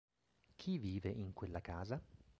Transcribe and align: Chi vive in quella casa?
Chi 0.55 0.79
vive 0.79 1.11
in 1.11 1.31
quella 1.31 1.61
casa? 1.61 2.01